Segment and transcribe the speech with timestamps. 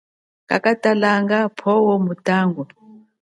[0.49, 2.63] Kakatalanga phowo mutangu.